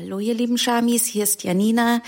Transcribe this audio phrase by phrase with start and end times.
[0.00, 2.02] Hallo ihr lieben Schamis, hier ist Janina.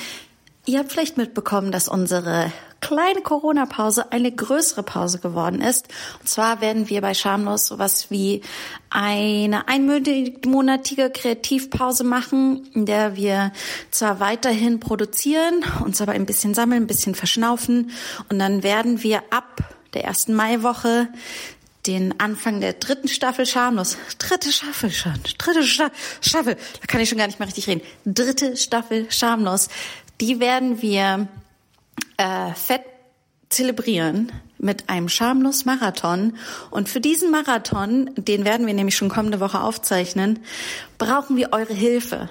[0.65, 5.89] Ihr habt vielleicht mitbekommen, dass unsere kleine Corona-Pause eine größere Pause geworden ist.
[6.21, 8.43] Und zwar werden wir bei Schamlos sowas wie
[8.91, 13.51] eine einmonatige Kreativpause machen, in der wir
[13.91, 17.91] zwar weiterhin produzieren, uns aber ein bisschen sammeln, ein bisschen verschnaufen
[18.29, 19.65] und dann werden wir ab
[19.95, 21.09] der ersten Maiwoche
[21.87, 23.97] den Anfang der dritten Staffel Schamlos.
[24.19, 25.15] Dritte Staffel schon.
[25.39, 25.91] Dritte Sta
[26.21, 26.57] Staffel.
[26.81, 27.83] Da kann ich schon gar nicht mehr richtig reden.
[28.05, 29.69] Dritte Staffel Schamlos.
[30.21, 31.29] Die werden wir
[32.19, 32.83] äh, fett
[33.49, 36.37] zelebrieren mit einem schamlos Marathon.
[36.71, 40.41] Und für diesen Marathon, den werden wir nämlich schon kommende Woche aufzeichnen,
[40.99, 42.31] brauchen wir eure Hilfe.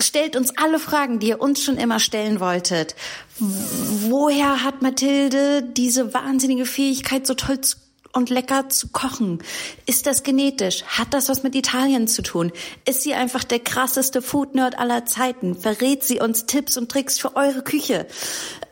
[0.00, 2.96] Stellt uns alle Fragen, die ihr uns schon immer stellen wolltet.
[3.38, 7.76] Woher hat Mathilde diese wahnsinnige Fähigkeit, so toll zu
[8.14, 9.42] und lecker zu kochen?
[9.86, 10.84] Ist das genetisch?
[10.84, 12.52] Hat das was mit Italien zu tun?
[12.88, 15.54] Ist sie einfach der krasseste Food-Nerd aller Zeiten?
[15.54, 18.06] Verrät sie uns Tipps und Tricks für eure Küche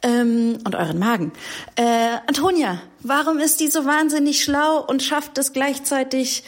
[0.03, 1.33] ähm, und euren Magen?
[1.77, 6.45] Äh, Antonia, warum ist die so wahnsinnig schlau und schafft es gleichzeitig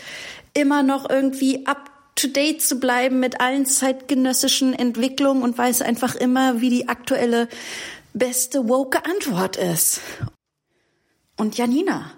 [0.54, 6.14] immer noch irgendwie up to date zu bleiben mit allen zeitgenössischen Entwicklungen und weiß einfach
[6.14, 7.48] immer, wie die aktuelle
[8.12, 10.00] beste woke Antwort ist.
[11.36, 12.12] Und Janina,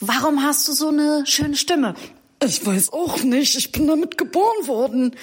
[0.00, 1.94] Warum hast du so eine schöne Stimme?
[2.42, 3.56] Ich weiß auch nicht.
[3.56, 5.16] Ich bin damit geboren worden.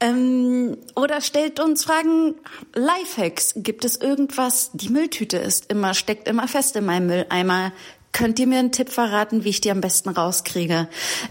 [0.00, 2.34] Ähm, oder stellt uns Fragen,
[2.74, 3.54] Lifehacks.
[3.56, 4.70] Gibt es irgendwas?
[4.72, 7.72] Die Mülltüte ist immer, steckt immer fest in meinem Mülleimer.
[8.12, 10.88] Könnt ihr mir einen Tipp verraten, wie ich die am besten rauskriege?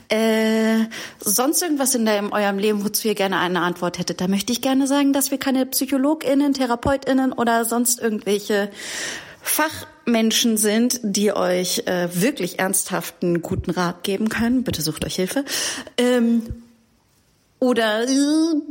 [0.10, 0.86] Äh,
[1.20, 4.22] sonst irgendwas in, der, in eurem Leben, wozu ihr gerne eine Antwort hättet?
[4.22, 8.70] Da möchte ich gerne sagen, dass wir keine PsychologInnen, TherapeutInnen oder sonst irgendwelche
[9.50, 14.64] Fachmenschen sind, die euch äh, wirklich ernsthaften guten Rat geben können.
[14.64, 15.46] Bitte sucht euch Hilfe.
[15.98, 16.44] Ähm,
[17.60, 18.62] oder äh,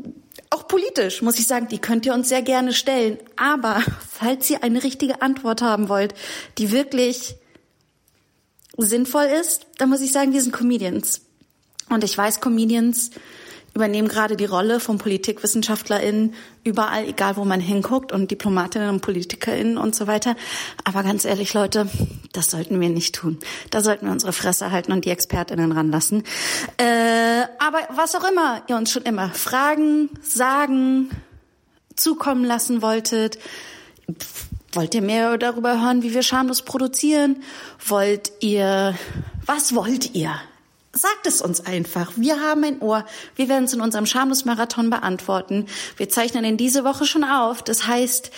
[0.50, 3.18] auch politisch, muss ich sagen, die könnt ihr uns sehr gerne stellen.
[3.36, 6.14] Aber falls ihr eine richtige Antwort haben wollt,
[6.58, 7.36] die wirklich
[8.76, 11.22] sinnvoll ist, dann muss ich sagen, wir sind Comedians.
[11.88, 13.10] Und ich weiß, Comedians
[13.76, 19.78] übernehmen gerade die Rolle von PolitikwissenschaftlerInnen überall, egal wo man hinguckt und Diplomatinnen und PolitikerInnen
[19.78, 20.34] und so weiter.
[20.82, 21.88] Aber ganz ehrlich, Leute,
[22.32, 23.38] das sollten wir nicht tun.
[23.70, 26.24] Da sollten wir unsere Fresse halten und die ExpertInnen ranlassen.
[26.78, 31.10] Äh, aber was auch immer ihr uns schon immer fragen, sagen,
[31.94, 33.38] zukommen lassen wolltet,
[34.72, 37.42] Wollt ihr mehr darüber hören, wie wir schamlos produzieren?
[37.86, 38.94] Wollt ihr,
[39.46, 40.38] was wollt ihr?
[40.96, 42.12] Sagt es uns einfach.
[42.16, 43.04] Wir haben ein Ohr.
[43.34, 45.66] Wir werden es in unserem Schamlos-Marathon beantworten.
[45.98, 47.62] Wir zeichnen in diese Woche schon auf.
[47.62, 48.30] Das heißt,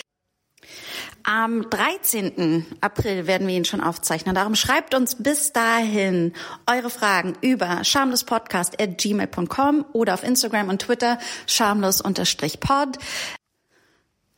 [1.23, 2.65] am 13.
[2.81, 4.35] April werden wir ihn schon aufzeichnen.
[4.35, 6.33] Darum schreibt uns bis dahin
[6.69, 11.17] eure Fragen über schamlospodcast.gmail.com oder auf Instagram und Twitter
[11.47, 12.97] schamlos-pod.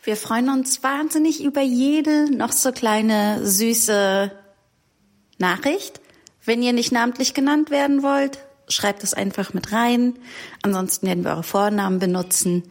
[0.04, 4.32] Wir freuen uns wahnsinnig über jede noch so kleine süße
[5.40, 6.01] Nachricht.
[6.44, 10.16] Wenn ihr nicht namentlich genannt werden wollt, schreibt es einfach mit rein.
[10.62, 12.64] Ansonsten werden wir eure Vornamen benutzen.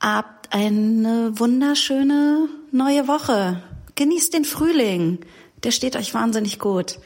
[0.00, 3.62] Habt eine wunderschöne neue Woche.
[3.94, 5.18] Genießt den Frühling.
[5.62, 6.98] Der steht euch wahnsinnig gut.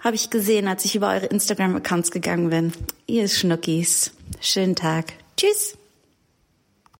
[0.00, 2.72] Habe ich gesehen, als ich über eure Instagram-Accounts gegangen bin.
[3.06, 4.12] Ihr Schnuckis.
[4.40, 5.14] Schönen Tag.
[5.36, 5.78] Tschüss.